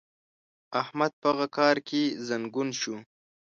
احمد 0.81 1.11
په 1.21 1.27
هغه 1.31 1.47
کار 1.57 1.75
کې 1.87 2.01
زنګون 2.27 2.69
شو. 2.79 2.95